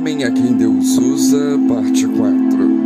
[0.00, 2.79] homem a quem Deus usa, parte 4.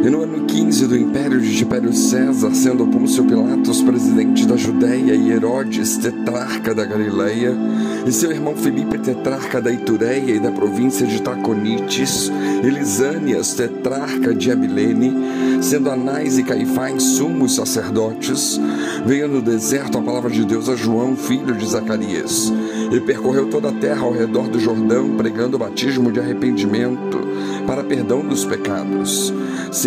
[0.00, 5.12] E no ano 15 do império de Tibério César, sendo Pôncio Pilatos presidente da Judéia
[5.12, 7.52] e Herodes tetrarca da Galileia,
[8.06, 12.30] e seu irmão Felipe tetrarca da Itureia e da província de Traconites,
[12.62, 15.12] e Lisânias tetrarca de Abilene,
[15.60, 18.60] sendo Anás e Caifás sumos sacerdotes,
[19.04, 22.52] veio no deserto a palavra de Deus a João, filho de Zacarias,
[22.92, 27.18] e percorreu toda a terra ao redor do Jordão, pregando o batismo de arrependimento
[27.66, 29.32] para perdão dos pecados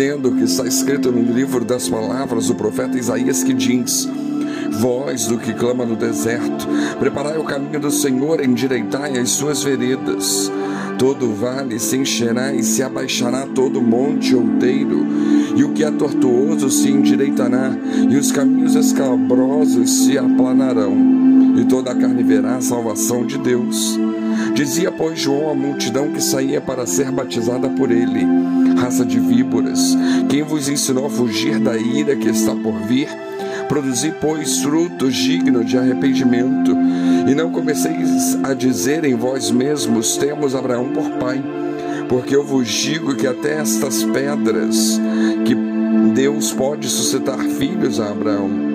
[0.02, 4.08] que está escrito no livro das palavras do profeta Isaías que diz:
[4.80, 6.66] Voz do que clama no deserto,
[6.98, 10.50] preparai o caminho do Senhor, endireitai as suas veredas.
[10.98, 15.06] Todo vale se encherá e se abaixará todo monte outeiro,
[15.54, 17.70] e o que é tortuoso se endireitará,
[18.10, 20.96] e os caminhos escabrosos se aplanarão,
[21.56, 23.96] e toda a carne verá a salvação de Deus.
[24.54, 28.26] Dizia, pois, João à multidão que saía para ser batizada por ele:
[28.76, 29.96] Raça de víboras,
[30.28, 33.08] quem vos ensinou a fugir da ira que está por vir?
[33.68, 36.76] Produzi, pois, frutos dignos de arrependimento,
[37.26, 41.42] e não comeceis a dizer em vós mesmos: Temos Abraão por pai.
[42.08, 45.00] Porque eu vos digo que até estas pedras
[45.46, 45.56] que
[46.14, 48.71] Deus pode suscitar filhos a Abraão.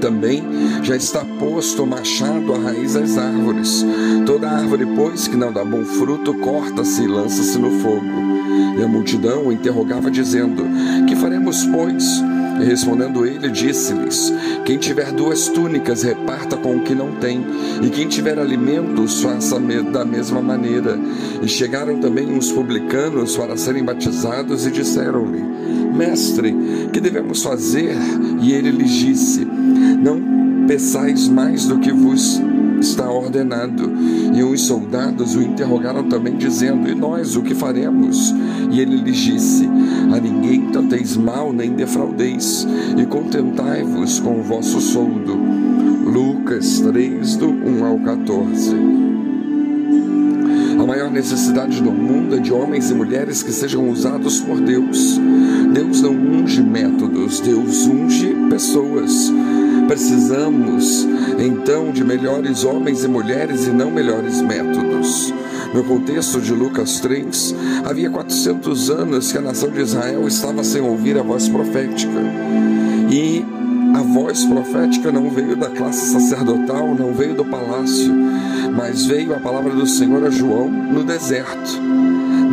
[0.00, 0.42] Também
[0.82, 3.84] já está posto o machado à raiz das árvores.
[4.24, 8.06] Toda árvore, pois, que não dá bom fruto, corta-se e lança-se no fogo.
[8.78, 10.64] E a multidão o interrogava, dizendo:
[11.06, 12.22] Que faremos, pois?
[12.60, 14.32] E respondendo ele, disse-lhes:
[14.64, 17.44] Quem tiver duas túnicas, reparta com o que não tem,
[17.82, 19.58] e quem tiver alimentos, faça
[19.92, 20.98] da mesma maneira.
[21.42, 25.42] E chegaram também uns publicanos para serem batizados e disseram-lhe:
[25.94, 26.54] Mestre,
[26.92, 27.96] que devemos fazer?
[28.42, 32.40] E ele lhes disse: Não peçais mais do que vos
[32.80, 33.92] está ordenado.
[34.34, 38.34] E os soldados o interrogaram também, dizendo: E nós o que faremos?
[38.70, 39.68] E ele lhes disse:
[40.12, 45.38] A ninguém tanteis mal, nem defraudeis, e contentai-vos com o vosso soldo.
[46.04, 48.74] Lucas 3, do 1 ao 14.
[50.80, 55.20] A maior necessidade do mundo é de homens e mulheres que sejam usados por Deus.
[55.74, 59.30] Deus não unge métodos, Deus unge pessoas.
[59.90, 61.04] Precisamos
[61.36, 65.34] então de melhores homens e mulheres e não melhores métodos.
[65.74, 70.80] No contexto de Lucas 3, havia 400 anos que a nação de Israel estava sem
[70.80, 72.20] ouvir a voz profética.
[73.10, 73.44] E
[73.92, 78.14] a voz profética não veio da classe sacerdotal, não veio do palácio,
[78.72, 81.80] mas veio a palavra do Senhor a João no deserto.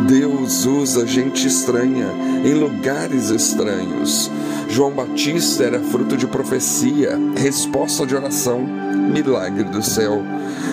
[0.08, 2.06] Deus usa gente estranha
[2.42, 4.30] em lugares estranhos.
[4.66, 8.66] João Batista era fruto de profecia, resposta de oração,
[9.12, 10.22] milagre do céu.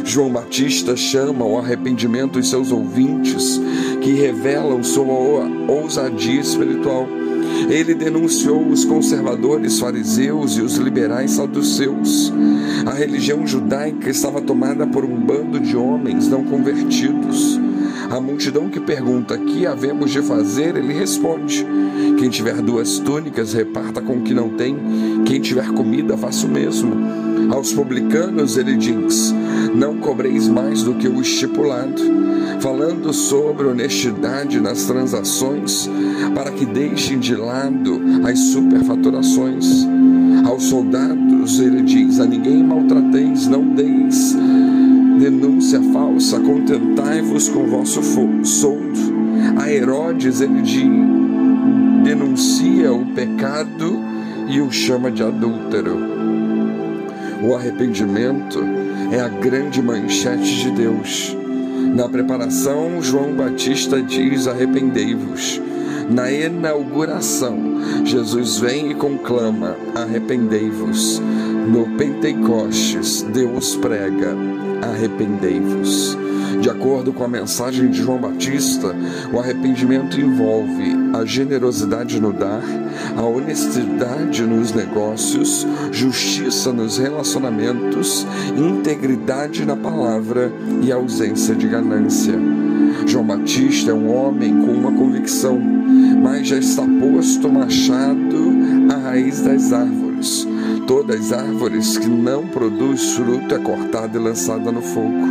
[0.06, 3.60] João Batista chama ao arrependimento os seus ouvintes,
[4.02, 7.06] que revelam sua ousadia espiritual.
[7.70, 12.32] Ele denunciou os conservadores fariseus e os liberais saduceus.
[12.86, 17.65] A religião judaica estava tomada por um bando de homens não convertidos.
[18.16, 20.78] A multidão que pergunta: Que havemos de fazer?
[20.78, 21.68] Ele responde:
[22.18, 24.78] Quem tiver duas túnicas, reparta com o que não tem.
[25.26, 26.96] Quem tiver comida, faça o mesmo.
[27.54, 29.36] Aos publicanos, ele diz:
[29.76, 32.02] Não cobreis mais do que o estipulado,
[32.62, 35.90] falando sobre honestidade nas transações,
[36.34, 39.86] para que deixem de lado as superfaturações.
[40.46, 44.38] Aos soldados, ele diz: A ninguém maltrateis, não deis
[45.20, 48.02] denúncia falsa, contentai-vos com vosso
[48.44, 49.16] soldo.
[49.58, 50.62] A Herodes ele
[52.04, 54.00] denuncia o pecado
[54.48, 55.98] e o chama de adúltero.
[57.42, 58.60] O arrependimento
[59.12, 61.36] é a grande manchete de Deus.
[61.94, 65.62] Na preparação, João Batista diz: arrependei-vos.
[66.10, 67.58] Na inauguração,
[68.04, 71.22] Jesus vem e conclama: arrependei-vos.
[71.68, 74.36] No Pentecostes, Deus prega:
[74.84, 76.16] arrependei-vos.
[76.62, 78.96] De acordo com a mensagem de João Batista,
[79.34, 82.64] o arrependimento envolve a generosidade no dar,
[83.18, 88.26] a honestidade nos negócios, justiça nos relacionamentos,
[88.56, 90.52] integridade na palavra
[90.84, 92.36] e ausência de ganância.
[93.08, 95.60] João Batista é um homem com uma convicção,
[96.22, 98.54] mas já está posto machado
[98.90, 100.48] à raiz das árvores
[100.88, 105.26] Todas as árvores que não produz fruto é cortada e lançada no fogo.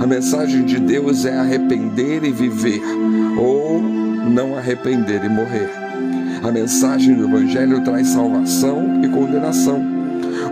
[0.00, 2.82] A mensagem de Deus é arrepender e viver,
[3.38, 5.70] ou não arrepender e morrer.
[6.42, 10.00] A mensagem do Evangelho traz salvação e condenação.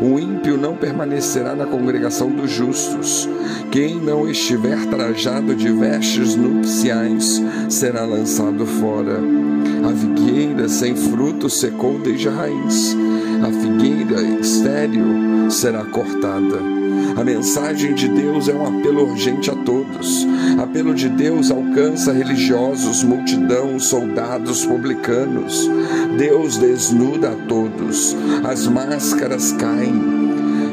[0.01, 3.29] O ímpio não permanecerá na congregação dos justos.
[3.71, 9.48] Quem não estiver trajado de vestes nupciais será lançado fora.
[9.85, 12.97] A figueira sem fruto secou desde a raiz.
[13.43, 16.59] A figueira estéril será cortada.
[17.17, 20.27] A mensagem de Deus é um apelo urgente a todos.
[20.61, 25.69] Apelo de Deus alcança religiosos, multidão, soldados, publicanos.
[26.17, 28.17] Deus desnuda a todos.
[28.45, 30.01] As máscaras caem.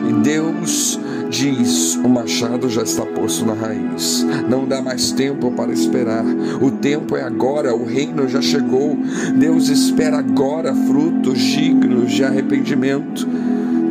[0.10, 1.00] E Deus
[1.38, 4.26] diz: o machado já está posto na raiz.
[4.50, 6.26] Não dá mais tempo para esperar.
[6.62, 8.98] O tempo é agora, o reino já chegou.
[9.36, 13.28] Deus espera agora frutos dignos de arrependimento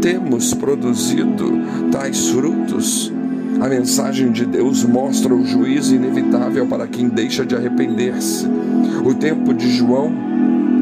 [0.04, 1.50] temos produzido
[1.90, 3.10] tais frutos,
[3.58, 8.46] a mensagem de Deus mostra o juízo inevitável para quem deixa de arrepender-se.
[9.02, 10.12] O tempo de João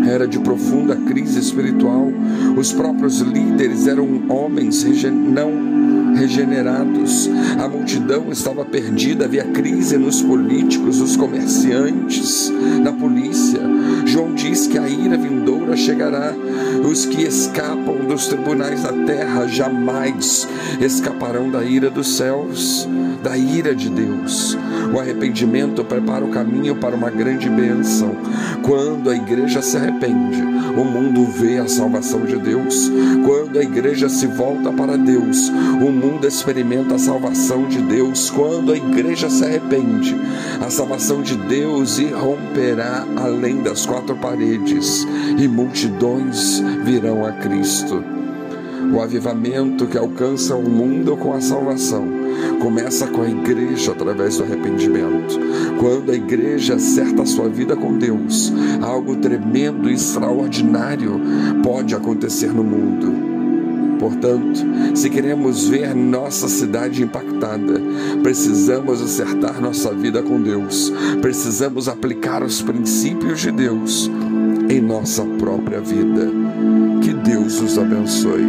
[0.08, 2.08] era de profunda crise espiritual.
[2.56, 5.71] Os próprios líderes eram homens não
[6.14, 7.28] regenerados.
[7.58, 13.60] A multidão estava perdida, havia crise nos políticos, nos comerciantes, na polícia.
[14.06, 15.16] João diz que a ira
[15.76, 16.34] chegará.
[16.84, 20.48] Os que escapam dos tribunais da terra jamais
[20.80, 22.88] escaparão da ira dos céus,
[23.22, 24.58] da ira de Deus.
[24.92, 28.16] O arrependimento prepara o caminho para uma grande bênção.
[28.62, 30.42] Quando a igreja se arrepende,
[30.76, 32.90] o mundo vê a salvação de Deus.
[33.24, 38.30] Quando a igreja se volta para Deus, o mundo experimenta a salvação de Deus.
[38.30, 40.16] Quando a igreja se arrepende,
[40.60, 45.06] a salvação de Deus irromperá além das quatro paredes
[45.38, 48.02] e multidões virão a Cristo.
[48.92, 52.04] O avivamento que alcança o mundo com a salvação
[52.60, 55.38] começa com a igreja através do arrependimento.
[55.78, 61.20] Quando a igreja acerta a sua vida com Deus, algo tremendo e extraordinário
[61.62, 63.32] pode acontecer no mundo.
[64.00, 67.80] Portanto, se queremos ver nossa cidade impactada,
[68.20, 74.10] precisamos acertar nossa vida com Deus, precisamos aplicar os princípios de Deus
[74.72, 76.30] em nossa própria vida.
[77.02, 78.42] Que Deus os abençoe.